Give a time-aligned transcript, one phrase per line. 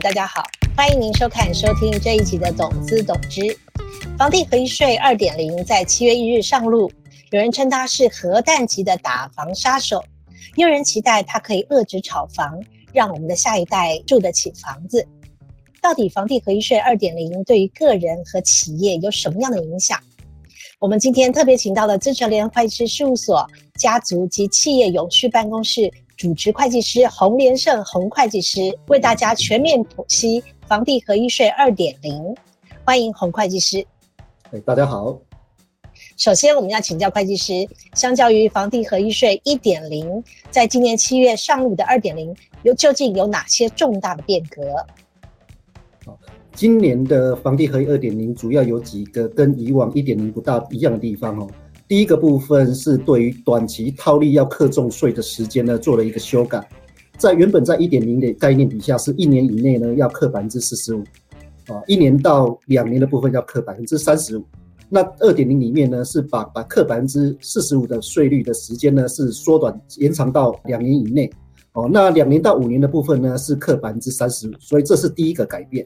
[0.00, 0.42] 大家好，
[0.74, 3.42] 欢迎您收看收听这一集的《懂资懂知》。
[4.16, 6.90] 房地合一税二点零在七月一日上路，
[7.32, 10.02] 有人称它是核弹级的打房杀手，
[10.56, 12.58] 也有人期待它可以遏制炒房，
[12.94, 15.06] 让我们的下一代住得起房子。
[15.82, 20.00] 到底房地合一税二点零对于个人和企业有什么样的影响？
[20.78, 25.92] 我们今天特别请到了资诚联会计师事务所家族及企业永续办公室。
[26.20, 32.36] 主持会计师洪连胜洪会计师为大家全面剖析房地合一税二点零，
[32.84, 33.82] 欢迎洪会计师。
[34.52, 35.18] 哎，大家好。
[36.18, 44.76] 首先，我们要请教会计师，相较于房地合一税一点零，在今年七月上路的二点零，有究竟有哪些重大的变革？
[46.04, 46.18] 好，
[46.52, 51.48] 今年的房地合一二点零主要有几个跟以往一点零不大一样的地方哦。
[51.90, 56.64] 第一个部分是对于短期套利要课重税的时间呢，做了一个修改，
[57.18, 61.02] 在原本在一点零的概念底下，是一年以内呢要课百分之四十五，
[61.66, 64.44] 啊，一年到两年的部分要课百分之三十五。
[64.88, 71.28] 那二点零里面呢，是把把课百分之四十五的税率的时间呢是缩短延长到两年以内，
[71.72, 75.84] 哦，那两年到五年的部分呢是课百分之三十五，所以这是第一个改变。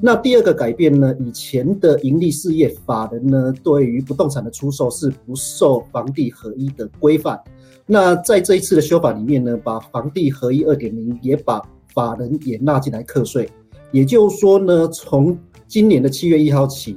[0.00, 1.14] 那第二个改变呢？
[1.20, 7.38] 以前的盈利事业法人呢，对于不动产的出售是不受房地合一的规范。
[7.84, 11.62] 那在这一次的修法里面呢，把房地合一二点零也把
[11.94, 13.48] 法人也纳进来课税。
[13.90, 16.96] 也就是说呢，从今年的七月一号起，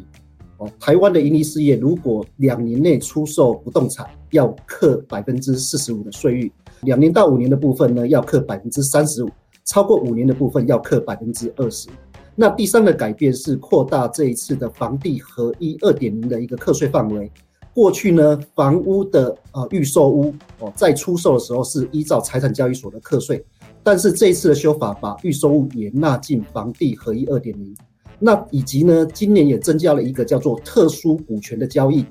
[0.58, 6.50] 哦，台湾的盈利事业如果两年内出售不动产，要课百分之四十五的税率；
[6.82, 9.28] 两年到五年的部分呢，要课百分之三十五；
[9.66, 11.90] 超过五年的部分要课百分之二十。
[12.36, 17.32] 那第三个改变是扩大这一次的房地合一二点零的一个课税范围。
[17.74, 23.44] 过去呢，房屋的呃预售屋哦，在出售的时候是依照财产交易所的课税，
[23.84, 27.76] 但是这一次的修法把预售屋也纳进房地合一二点零。
[28.20, 32.06] 那以及呢，今年也增加了一个叫做特殊股权的交易，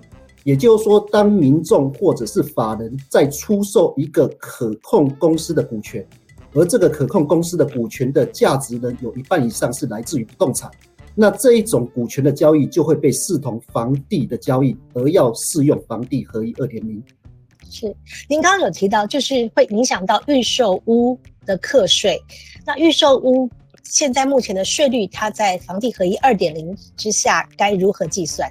[0.45, 6.07] 也就是说，当民众或者是法人在出售一个可控公司的股权。
[6.55, 10.71] 而这个可控公司的股权的价值呢，有一半以上是来自于不动产，
[11.15, 17.03] 那这一种股权的交易就会被视同房地的交易，而要适用房地合一二点零。
[17.71, 17.93] 是，
[18.29, 22.21] 您刚刚有提到，就是会影响到预售屋的课税。
[22.65, 23.51] 那预售屋
[23.83, 28.49] 现在目前的税率，它在房地合一二点零之下该如何计算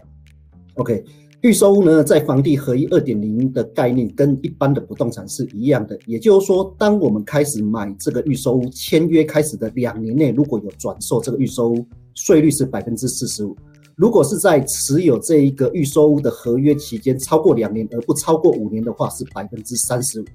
[0.75, 1.03] ？OK。
[1.43, 13.53] 预售屋呢，在房地合一二点零的概念跟一般的不动产是一样的，也就是说，当我们开始买这个预售屋，签约开始的两年内，如果有转售这个预售屋，税率是百分之四十五。
[13.97, 20.25] 如果是在持有这一个预售屋的合约期间超过两年而不超过五年的话，是百分之三十五。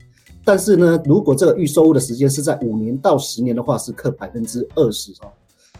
[0.44, 5.32] 但是呢，如果这个预售屋的时间是在五年到十年的话，是课百分之二十哦。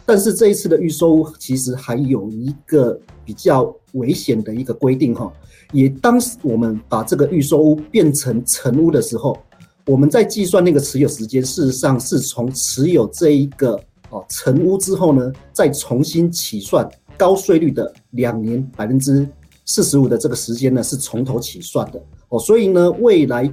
[0.09, 5.31] 但是这一次的预售屋其实还有一个比较危险的一个规定哈，
[5.71, 9.37] 也当时我们把这个预售屋变成成屋的时候，
[9.85, 19.29] 我们在计算那个持有时间，事实上是从持有这一个哦成屋之后呢，再重新起算高税率的两年百分之
[19.65, 23.47] 四十五的这个时间呢，是从头起算的哦，所以呢，未来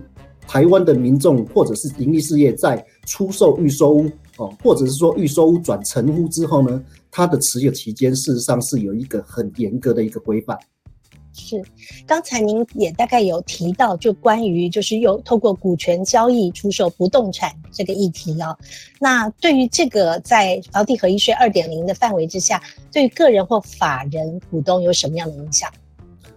[0.49, 4.11] 台湾的民众或者是盈利事业在出售预售屋。
[4.39, 10.59] 哦，或者是说预售屋转成屋之后呢，它的持有期间事实上是有一个很严格的一个规范。
[11.39, 11.63] 是，
[12.07, 18.57] 刚才您也大概有提到，就关于就是有透过股权交易出售不动产这个议题哦。
[18.99, 25.71] 那对于这个在房地合一税二点零的范围之下，对于个人或法人股东有什么样的影响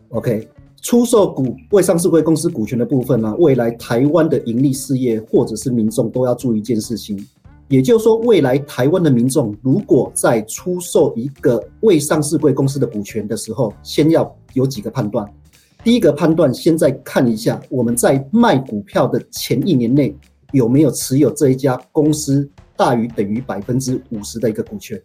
[0.09, 0.45] ？OK，
[0.81, 7.25] 出售股未上市柜公司股权的部分呢，未来台湾的盈利事业或者是民众都要注意一件事情。
[7.69, 15.31] 也就是说，未来台湾的民众如果在出售一个未上市贵公司的股权的时候，先要有几个判断。
[15.83, 20.17] 第一个判断，现在看一下我们在卖股票的前一年内
[20.51, 24.99] 有没有持有这一家公司大于等于百分之五十的一个股权。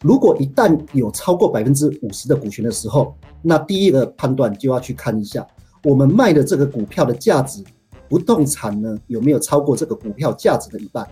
[0.00, 5.46] 如果一旦有超过百分之五十的股权的时候，那第一个判断就要去看一下
[5.84, 7.62] 我们卖的这个股票的价值，
[8.08, 11.06] 不动产呢有没有超过这个股票价值的一半。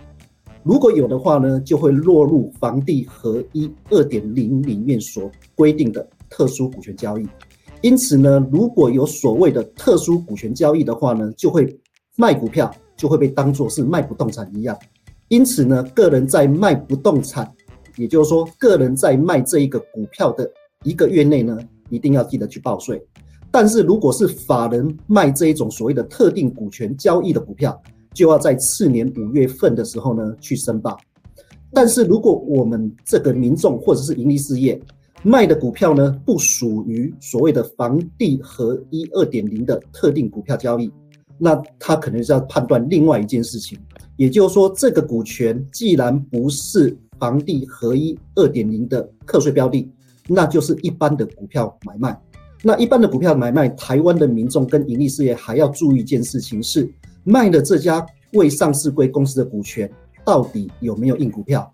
[0.67, 7.25] 如果有的话呢，就会落入房地合一二点零里面所规定的特殊股权交易。
[7.79, 11.73] 因此呢，如果有所谓的特殊股权交易的话呢，就会
[12.17, 14.77] 卖股票就会被当作是卖不动产一样。
[15.29, 17.49] 因此呢，个人在卖不动产，
[17.95, 20.51] 也就是说，个人在卖这一个股票的
[20.83, 21.57] 一个月内呢，
[21.89, 23.01] 一定要记得去报税。
[23.49, 27.81] 但是如果是法人卖这一种所谓的特定股权交易的股票，
[28.17, 30.97] 就要在次年五月份的时候呢去申报，
[31.71, 34.81] 但是如果我们这个民众或者是盈利事业
[35.21, 40.91] 卖的股票呢，不属于所谓的房地合一二点零的特定股票交易，
[41.37, 43.77] 那他可能是要判断另外一件事情，
[44.15, 49.87] 也就是说，这个股权既然不是房地合一二点零的课税标的，
[50.27, 52.19] 那就是一般的股票买卖。
[52.63, 56.89] 那一般的股票买卖，台湾的民众跟盈利事业还要注意一件事情是，
[57.27, 59.91] 卖的这家未上市柜公司的股权
[60.23, 61.69] 到底有没有印股票？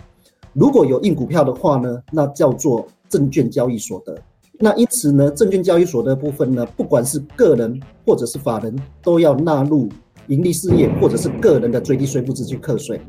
[0.51, 4.17] 如果有印股票的话呢，那叫做证券交易所得。
[4.53, 9.87] 那因此呢，证券交易所得部分呢，不管是个人或者是法人，都要纳入
[10.25, 12.99] 盈利事业或者是个人的最低税负制去课税。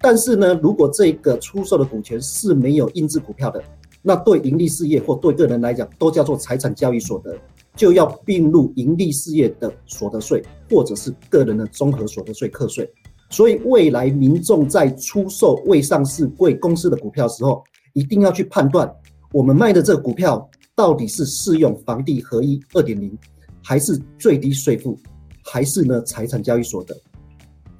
[0.00, 3.60] 但是呢，如果这个出售的股权是没有印制股票的，
[4.02, 7.36] 那对盈利事业或对个人来讲，都叫做财产交易所得，
[7.78, 12.86] 就要并入盈利事业的所得税，或者是个人的综合所得税课税。
[13.30, 18.92] 所以未来民众在出售未上市贵公司的股票时候，一定要去判断，
[19.32, 23.16] 我们卖的这个股票到底是适用房地合一二点零，
[23.62, 24.98] 还是最低税负，
[25.44, 26.96] 还是呢财产交易所得。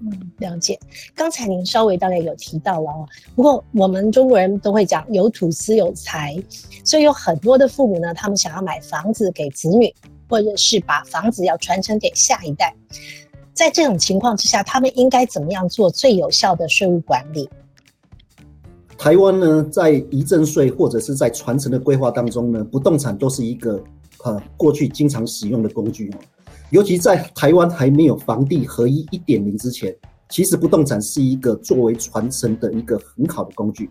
[0.01, 0.79] 嗯，了解。
[1.15, 6.41] 刚才您稍微大概有提到了哦，不过我们中国人都会讲有土斯有财，
[6.85, 9.93] 所以有很多的父母呢，他们想要买房子给子女，
[10.29, 12.75] 或者是把房子要传承给下一代。
[13.53, 17.51] 在这种情况之下，他们应该怎么样做最有效的税务管理？
[18.97, 23.83] 台湾呢，在遗赠税或者是在传承的规划当中呢，不动产都是一个
[24.25, 26.13] 呃过去经常使用的工具。
[26.71, 29.95] 尤其在台湾还没有房地合一一点零之前，
[30.29, 33.89] 其实不动产是一个作为传承的一个很好的工具。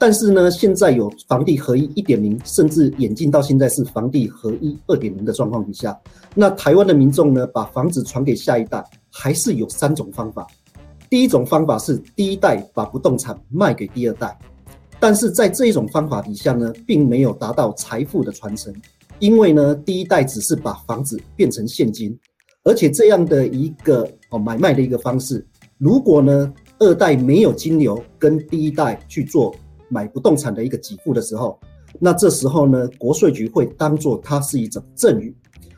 [0.00, 5.96] 但是呢，现在有房地合一一点零，甚至演进到现在是房地合一二点零的状况底下，
[6.34, 10.46] 那台湾的民众呢，把房子传给下一代，还是有三种方法。
[11.10, 14.38] 第一种方法是第一代把不动产卖给第二代，
[15.00, 18.72] 但是在这一种方法底下呢，并没有达到财富的传承。
[19.20, 22.16] 因为呢，第一代只是把房子变成现金，
[22.64, 25.44] 而且这样的一个哦买卖的一个方式，
[25.76, 29.54] 如果呢二代没有金流跟第一代去做
[29.88, 31.58] 买不动产的一个给付的时候，
[31.98, 35.34] 那这时候呢国税局会当做它是一种赠与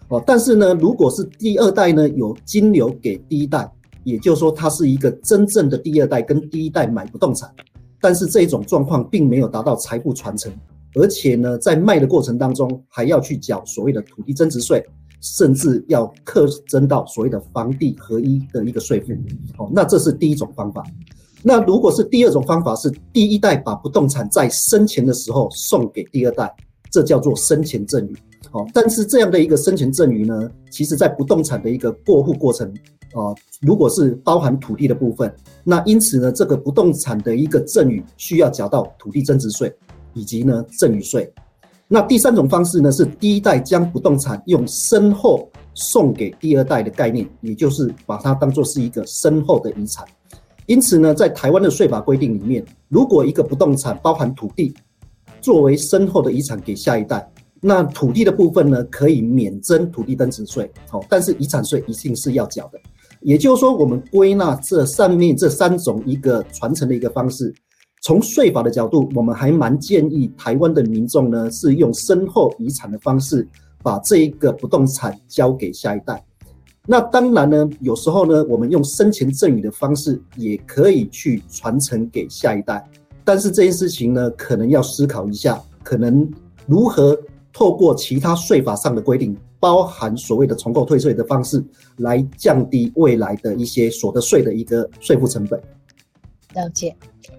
[0.09, 0.23] 哦。
[0.27, 3.71] 但是呢，如果是第二代呢有金流给第一代，
[4.05, 7.51] 也就是说它是一个真正的第二代跟第一代买不动产，
[8.01, 10.53] 但是这种状况并没有达到财富传承。
[10.95, 14.85] 而且呢，在卖的过程当中，还要去缴所谓的土地增值税，
[15.21, 19.13] 甚至要课征到所谓的房地合一的一个税负。
[19.59, 20.83] 哦，那这是第一种方法。
[21.43, 26.53] 那如果是第二种方法，是第一代把不动产在生前的时候送给第二代，
[26.91, 28.17] 这叫做生前赠与。
[28.53, 32.69] 哦，但是这样的一个生前赠与呢，其实在不动产的一个过户过程，
[33.15, 35.33] 啊，如果是包含土地的部分，
[35.63, 39.73] 那因此呢，这个不动产的一个赠与需要缴到土地增值税。
[40.13, 41.33] 以及呢赠与税，
[41.89, 50.05] 那第三种方式呢是第一代将不动产用身后送给第二代的概念，也就是把它当作是一个身后的遗产。
[50.67, 54.73] 因此呢，在台湾的税法规定里面，如果一个不动产包含土地
[55.41, 57.29] 作为身后的遗产给下一代，
[57.61, 62.79] 那土地的部分呢可以免征土地增值税，好，但是遗产税一定是要缴的。
[63.21, 67.53] 也就是说，我们归纳这上面这三种一个传承的一个方式。
[68.01, 73.47] 从税法的角度，我们还蛮建议台湾的民众呢，是用身后遗产的方式，
[73.83, 76.25] 把这一个不动产交给下一代。
[76.87, 82.83] 那当然呢，有时候呢，我们用生前赠与的方式也可以去传承给下一代。
[83.23, 86.29] 但是这件事情呢，可能要思考一下，可能
[86.67, 87.17] 如何
[87.53, 91.63] 透过其他税法上的规定，包含所谓的重购退税的方式，
[91.99, 95.61] 来降低未来的一些所得税的一个税负成本。
[96.55, 96.95] 了解，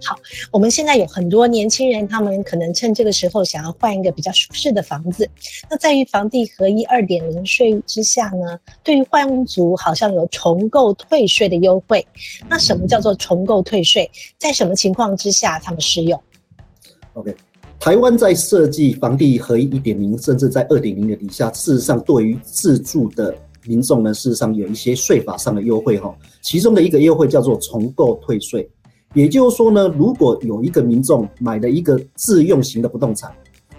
[0.05, 0.17] 好，
[0.51, 5.29] 我们现在有很多年轻人，他们可能趁这个时候想要换一个比较舒适的房子。
[5.69, 12.05] 那在于房地合一二点零税之下呢，对于换屋族好像有重购退税的优惠。
[12.49, 14.09] 那什么叫做重购退税？
[14.37, 16.21] 在什么情况之下他们适用
[17.13, 17.35] ？OK，
[17.79, 26.15] 台湾在设计房地合一一点零，甚至在二点零的底下，事实上对于自住的民众呢，事实上有一些税法上的优惠哈。
[26.41, 28.69] 其中的一个优惠叫做重购退税。
[29.13, 33.31] 也就是说呢，如果有一个民众买了一个自用型的不动产，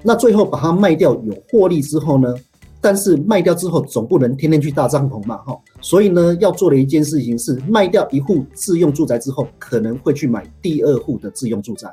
[0.03, 2.35] 那最后把它卖掉有获利之后呢，
[2.81, 11.89] 但是卖掉之后总不能天天去搭帐篷嘛，哈，所以呢，要做的一件事情是卖掉一户自用住宅之后，可能会去买第二户的自用住宅。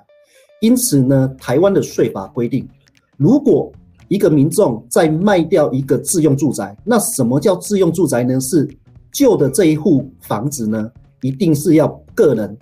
[0.59, 2.67] 因此呢，台湾的税法规定，
[3.15, 3.71] 如果
[4.09, 8.37] 一个民众在卖掉一个自用住宅，那什么叫自用住宅呢？
[8.41, 8.67] 是
[9.13, 10.91] 旧的这一户房子呢，
[11.21, 12.57] 一定是要个人。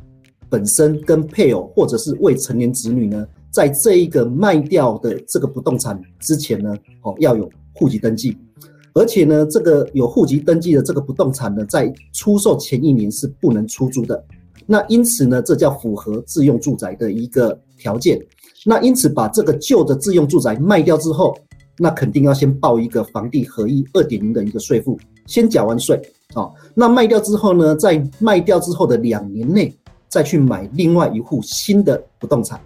[0.49, 8.37] 本身跟配偶或者是未成年子女呢，在这一个卖掉的这个不动产之前呢，哦，要有户籍登记，
[8.93, 14.23] 而且呢，这个有户籍登记的这个不动产呢，在出售前一年是不能出租的。
[14.65, 18.19] 那因此呢，这叫符合自用住宅的一个条件。
[18.65, 21.37] 那因此把这个旧的自用住宅卖掉之后，
[21.77, 26.01] 那肯定要先报一个房地合一二点零的一个税负，先缴完税。
[26.33, 29.73] 哦，那卖掉之后呢，在卖掉之后的两年内，
[30.07, 32.59] 再去买另外一户新的不动产。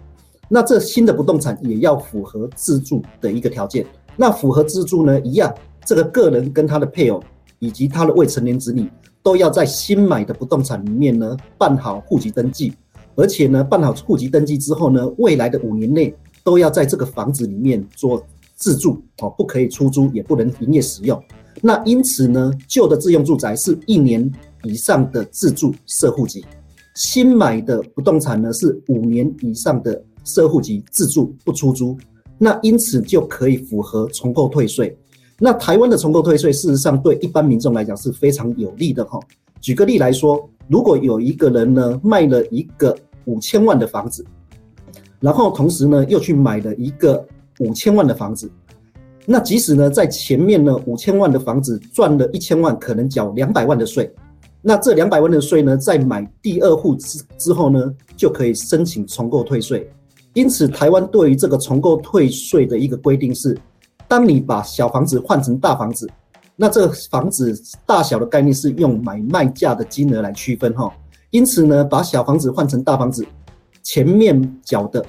[0.48, 3.86] 那这新的不动产也要符合自住的一个条件。
[4.16, 7.22] 那符合自住呢，一样，这个个人跟他的配偶
[7.58, 8.90] 以及他的未成年子女，
[9.22, 12.74] 都要在新买的不动产里面呢办好户籍登记。
[13.14, 18.22] 而且呢，办好户籍登记之后呢，未来的五年内都要在这个房子里面做
[18.56, 21.22] 自住哦，不可以出租，也不能营业使用。
[21.60, 24.30] 那因此呢，旧的自用住宅是一年
[24.64, 26.44] 以上的自住设户籍，
[26.94, 31.96] 新买的不动产呢是五年以上的社户籍自住不出租。
[32.38, 34.96] 那因此就可以符合重购退税。
[35.38, 39.18] 那台湾的重购退税，事实上对一般民众来讲是非常有利的哈。
[39.60, 44.24] 举个例来说，如果有一个人呢卖了一个五千万的房子，
[45.20, 47.24] 然后同时呢又去买了一个
[47.60, 48.50] 五千万的房子，
[49.24, 54.12] 那即使呢在前面呢五千万的房子赚了一千万，可能缴两百万的税，
[54.62, 59.90] 那这两百万的税呢，在买第二户之之后呢，就可以申请重购退税。
[60.34, 63.58] 因此，台湾对于这个重购退税的一个规定是，
[64.06, 66.08] 当你把小房子换成大房子。
[66.54, 70.92] 那这个房子大小的概念是用买卖价的金额来区分哈，
[71.30, 73.26] 因此呢，把小房子换成大房子，
[73.82, 75.04] 前面缴的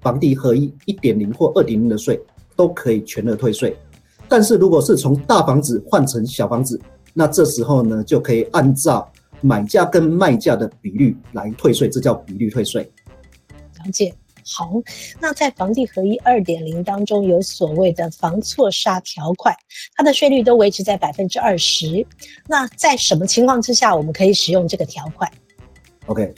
[0.00, 2.20] 房地合一一点零或二点零的税
[2.56, 3.76] 都可以全额退税，
[4.28, 6.78] 但是如果是从大房子换成小房子，
[7.18, 9.10] 那这时候呢就可以按照
[9.40, 12.88] 买价跟卖价的比率来退税，这叫比率退税。
[13.84, 14.14] 了解。
[14.50, 14.70] 好，
[15.20, 19.52] 那在房地合一二点零当中，有所谓的房错杀条款，
[19.96, 22.06] 它的税率都维持在百分之二十。
[22.46, 25.28] 那在什么情况之下，我们可以使用这个条款
[26.06, 26.32] ？OK，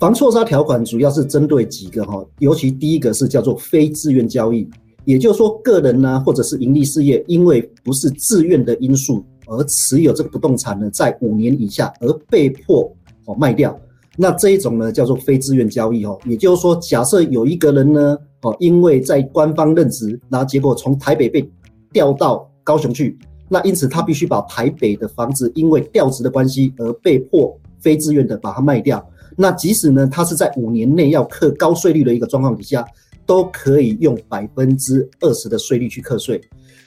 [0.00, 4.68] 房错杀条款主要是针对几个哈，尤其第一个是叫做非自愿交易，
[5.04, 12.90] 也就是说，个人呢或者是盈利事业，因为不是自愿的因素而持有这个不动产呢，在五年以下而被迫
[13.26, 13.78] 哦卖掉。
[14.16, 21.50] 那这一种呢，叫做非自愿交易哦，也就是说，假设有一个人呢，哦，因为在官方任职，然后结果从台北被
[21.92, 23.18] 调到高雄去，
[23.48, 29.02] 那因此他必须把台北的房子，因为调职的关系而被迫非自愿的把它卖掉。
[29.34, 32.84] 那即使呢，他是在五年内要课高税率的一个状况底下，
[33.24, 36.38] 都可以用百分之二十的税率去课税。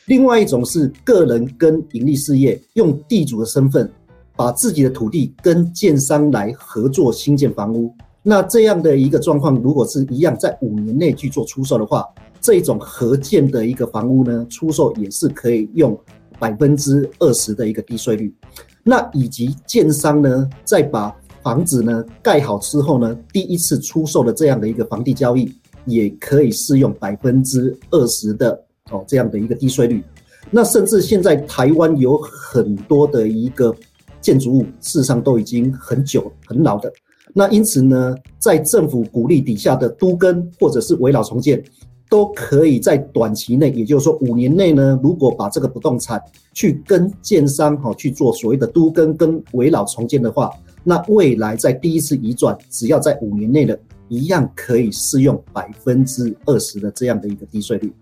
[0.08, 3.92] 另外一种是个人跟盈利事业用地主的身份。
[4.38, 7.90] 把自己的土地跟建商来合作新建房屋，
[8.22, 12.06] 那这样的一个状况，如果是一样在五年内去做出售的话，
[12.42, 15.98] 这种合建的一个房屋呢，出售也是可以用
[16.38, 18.36] 百分之二十的一个低税率。
[18.84, 25.50] 那以及建商呢，在把房子呢盖好之后呢，第一次出售的这样的一个房地交易，
[25.86, 30.04] 也可以适用百分之二十的哦这样的一个低税率。
[30.52, 33.76] 那甚至现在台湾有很多的一个。
[34.22, 36.92] 建筑物事实上都已经很久很老的，
[37.32, 41.64] 那因此呢，在政府鼓励底下的都更或者是围老重建，
[42.10, 46.20] 都可以在短期内，也就是说五年内呢，如果把这个不动产
[46.56, 50.50] 去跟建商哈去做所谓的都更跟围老重建的话，
[50.84, 57.94] 那未来在第一次移转，只要在五年内的，一样可以适用百分之二十的这样的一个低税率。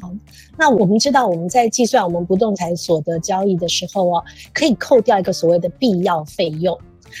[0.00, 0.10] 好，
[0.56, 6.78] 那我们知道我们在计算我们不动产所得交易的时候哦，可以扣掉一个所谓的必要费用。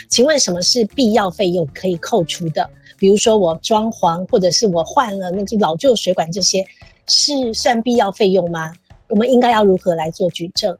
[0.08, 2.68] 请问什么是必要费用可以扣除的？
[2.98, 6.64] 比如说我装潢，或者是我换了那个老旧水管，这些
[7.06, 8.72] 是算必要费用吗？
[9.08, 10.76] 我们应该要如何来做举证？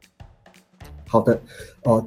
[1.07, 1.39] 好的，
[1.83, 2.05] 哦，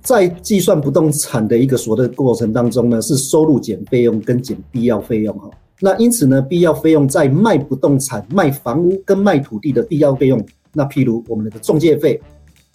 [0.00, 5.50] 在计算不动产的一个所得过程当中呢，是收入减费用跟减必要费用哈。
[5.80, 10.42] 那因此呢，必要费用在卖不动产、卖房屋跟卖土地的必要费用，
[10.72, 12.20] 那譬如我们的中介费、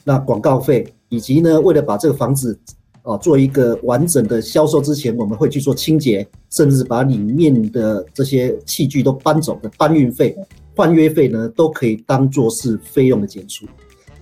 [0.04, 2.58] 那广告费，以及呢，为了把这个房子
[3.02, 10.38] 啊做一个完整的销售之前，我们会去做清洁，甚至把里面的这些器具都搬走的搬运费、
[10.76, 13.66] 换约费呢，都可以当做是费用的减除。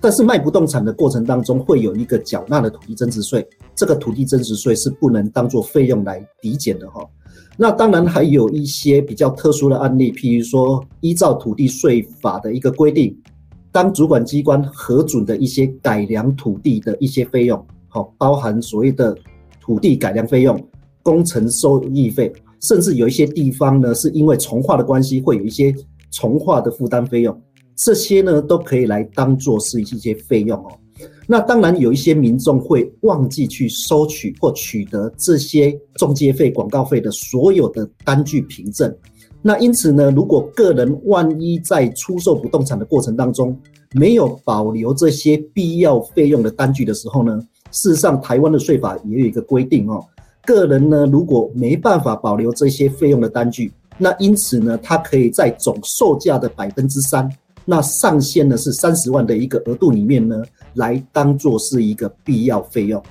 [0.00, 7.06] 但是卖不动产的过程当中，会有一个缴纳的土地增值税，这个土地增值税是不能当做费用来抵减的哈。
[7.56, 13.14] 那当然还有一些比较特殊的案例，譬如说依照土地税法的一个规定，
[13.70, 19.14] 当主管机关核准的一些改良土地的一些费用，好，包含所谓的
[19.60, 20.58] 土地改良费用、
[21.02, 25.74] 工程收益费，甚至有一些地方呢，是因为重划的关系，会有一些
[26.10, 27.42] 重化的负担费用，
[27.76, 30.72] 这些呢都可以来当做是一些费用哦。
[31.26, 38.94] 那当然有一些民众会忘记去收取或取得这些中介费、广告费的所有的单据凭证。
[39.42, 43.58] 那因此呢，如果个人万一在出售不动产的过程当中
[43.92, 47.40] 没有保留这些必要费用的单据的时候呢，
[47.70, 50.04] 事实上台湾的税法也有一个规定哦，
[50.44, 57.26] 个人呢如果没办法保留这些费用的单据，那因此呢，他可以在总售价的百分之三，
[57.64, 60.42] 那上限呢是三十万的一个额度里面呢，
[60.74, 63.02] 来当做是一个必要费用。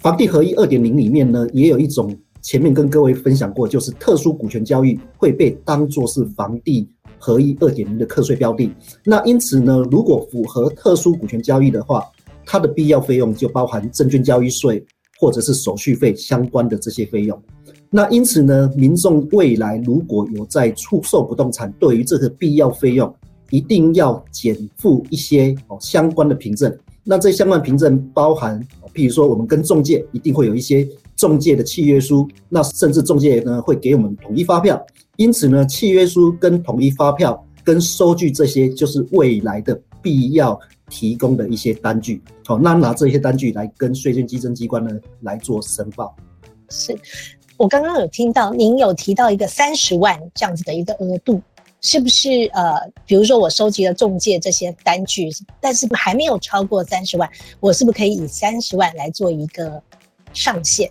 [0.00, 2.16] 房地合一二点零里面呢，也有一种。
[2.46, 6.86] 前面跟各位分享过，就是特殊股权交易会被当作是房地
[7.18, 8.70] 合一二点零的课税标的。
[9.02, 12.04] 那因此呢，如果符合特殊股权交易的话，
[12.44, 14.84] 它的必要费用就包含证券交易税
[15.18, 17.42] 或者是手续费相关的这些费用。
[17.88, 23.10] 那因此呢，民众未来如果有在出售不动产，对于这个必要费用，
[23.48, 26.70] 一定要检附一些哦相关的凭证。
[27.04, 28.60] 那这相关凭证包含，
[28.92, 30.88] 譬如说我们跟中介一定会有一些。
[31.16, 34.84] 中介的契约书，那甚至中介呢会给我们统一发票，
[35.14, 40.58] 因此呢，契约书跟统一发票跟收据这些就是未来的必要
[40.90, 42.20] 提供的一些单据。
[42.44, 46.16] 好，那拿这些单据来跟税捐稽征机关呢来做申报。
[46.68, 46.98] 是
[47.56, 51.40] 我刚刚有听到您有提到一个三十万这样子的一个额度，
[51.84, 52.30] 是不是？
[52.54, 52.74] 呃，
[53.06, 55.28] 比如说我收集了中介这些单据，
[55.60, 57.28] 但是还没有超过三十万，
[57.60, 59.80] 我是不是可以以三十万来做一个
[60.32, 60.90] 上限？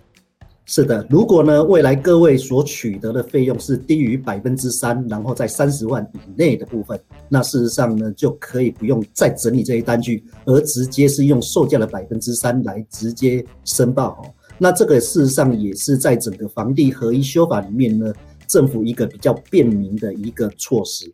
[0.66, 6.98] 是的，如果呢，未来各位所取得的费用是低于百分之三，然后在三十万以内的部分，
[7.28, 14.30] 那事实上呢，就可以不用再整理这些单据，而直接是用售价的百分之三来直接申报哦。
[14.56, 18.12] 那这个事实上也是在整个房地合一修法里面呢，
[18.48, 21.12] 政府一个比较便民的一个措施。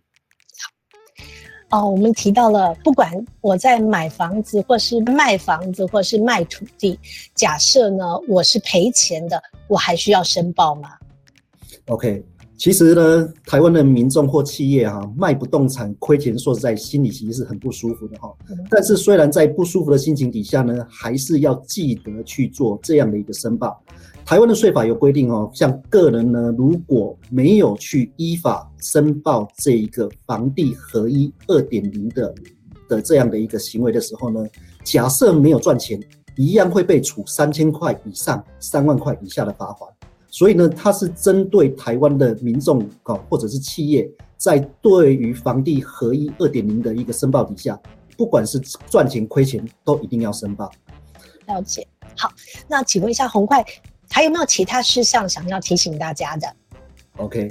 [1.71, 6.99] 哦，我们提到了，不管我在买房子，或是卖房子，或是卖土地，
[7.35, 10.91] 假设呢我是赔钱的，我还需要申报吗
[11.87, 12.25] ？OK，
[12.57, 18.35] 其实呢，台湾的民众或企业哈、啊，卖不动产亏钱，说实在，心里其实是很不舒服的哈。
[18.49, 23.81] 嗯、但是虽然在不舒服的心情底下呢，还是要记得去做这样的一个申报。
[24.31, 32.33] 台湾的税法有规定哦，像个人呢，如果没有去依法申报这一个房地合一二点零的
[32.89, 34.47] 的这样的一个行为的时候呢，
[34.85, 36.01] 假设没有赚钱，
[36.37, 39.93] 一样会被处三千块以上三万块以下的罚款。
[40.29, 47.77] 所以呢，它是针对台湾的民众啊，或者是企业，在对于房地合一二点零的一个申报底下，
[48.17, 50.71] 不管是赚钱亏钱，都一定要申报。
[51.49, 51.85] 了解。
[52.17, 52.31] 好，
[52.69, 53.57] 那请问一下红会。
[54.11, 56.47] 还有没有其他事项想要提醒大家的
[57.17, 57.51] ？OK，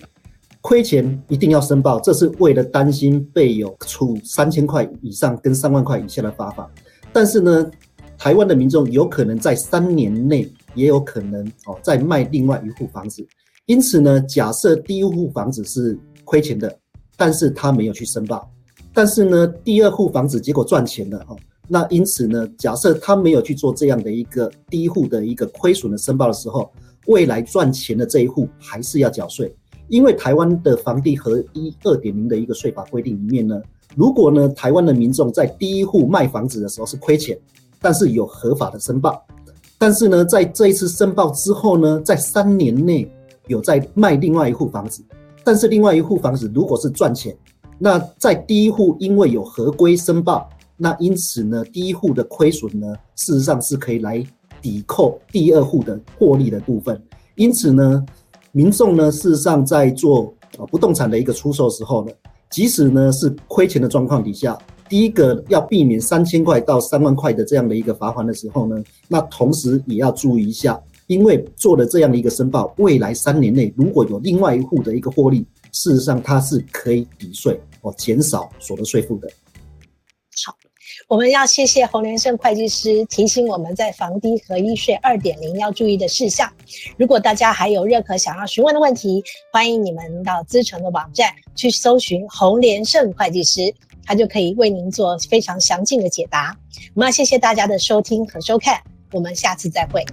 [0.62, 6.68] 亏钱一定要申报，这是为了担心被有处三千块以上跟三万块以下的罚款。
[7.14, 7.72] 但是呢，
[8.18, 13.26] 台湾的民众有可能在三年内也有可能哦再卖另外一户房子，
[13.66, 16.78] 因此呢，假设第一户房子是亏钱的，
[17.16, 18.52] 但是他没有去申报，
[18.94, 21.38] 但是呢，第二户房子结果赚钱了哦。
[21.72, 26.72] 那因此呢，假设他没有去做这样的一个第一户的一个亏损的申报的时候，
[27.06, 29.56] 未来赚钱的这一户还是要缴税，
[29.88, 33.62] 因为台湾的房地合一二点零的一个税法规定里面呢，
[33.96, 37.38] 如果呢台湾的民众在第一户卖房子的时候是亏钱，
[37.80, 39.24] 但是有合法的申报，
[39.78, 43.08] 但是呢在这一次申报之后呢，在三年内
[43.46, 45.04] 有在卖另外一户房子，
[45.44, 47.38] 但是另外一户房子如果是赚钱，
[47.78, 50.50] 那在第一户因为有合规申报。
[50.82, 54.26] 那因此呢，第一户的亏损呢，事实上是可以来
[54.62, 57.00] 抵扣第二户的获利的部分。
[57.36, 58.06] 因此呢，
[58.54, 62.14] 民众呢，事实上在做啊不动产的一个出售时候呢，
[62.50, 79.30] 即使呢是亏钱的状况底下，第一个要避免三千块到三万块的这样的一个罚款的时候呢，那同时也要注意一下，因为做了这样的一个申报，未来三年内如果有另外一户的一个获利，事实上它是可以抵税哦，减少所得税负的。
[81.10, 86.48] 我们要谢谢洪连胜会计师提醒我们在房地合一税二点零要注意的事项。
[86.98, 93.74] 如果大家还有任何想要询问的问题，欢迎你们到资诚的网站去搜寻洪连胜会计师，
[94.06, 96.56] 他就可以为您做非常详尽的解答。
[96.94, 98.80] 我们要谢谢大家的收听和收看，
[99.12, 100.06] 我们下次再会。